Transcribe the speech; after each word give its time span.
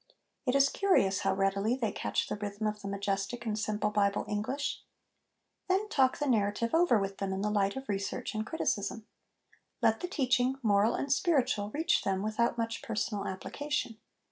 It 0.47 0.55
is 0.55 0.69
curious 0.69 1.19
how 1.19 1.35
readily 1.35 1.75
they 1.75 1.91
catch 1.91 2.27
the 2.27 2.35
rhythm 2.35 2.65
of 2.65 2.81
the 2.81 2.87
majestic 2.87 3.45
and 3.45 3.55
simple 3.55 3.91
Bible 3.91 4.25
English. 4.27 4.81
Then, 5.69 5.87
talk 5.89 6.17
the 6.17 6.25
narrative 6.25 6.73
over 6.73 6.97
with 6.97 7.19
them 7.19 7.31
in 7.31 7.43
the 7.43 7.51
light 7.51 7.75
of 7.75 7.87
research 7.87 8.33
and 8.33 8.43
criticism. 8.43 9.05
Let 9.79 9.99
the 9.99 10.07
teaching, 10.07 10.55
moral 10.63 10.95
and 10.95 11.13
spiritual, 11.13 11.69
reach 11.69 12.01
them 12.01 12.23
without 12.23 12.57
much 12.57 12.81
personal 12.81 13.27
application. 13.27 13.99